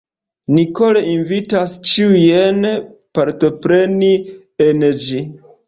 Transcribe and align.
Ni 0.53 0.61
kore 0.79 1.03
invitas 1.15 1.75
ĉiujn 1.91 2.67
partopreni 3.21 4.13
en 4.69 4.91
ĝi! 5.07 5.25